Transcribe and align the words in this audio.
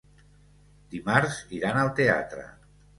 Dimarts 0.95 1.39
iran 1.61 1.81
al 1.85 1.95
teatre. 2.03 2.53